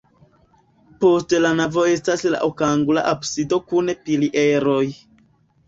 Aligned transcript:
Post 1.03 1.35
la 1.43 1.51
navo 1.59 1.83
estas 1.91 2.25
la 2.37 2.41
okangula 2.49 3.05
absido 3.13 3.63
kun 3.69 3.95
pilieroj. 4.09 4.85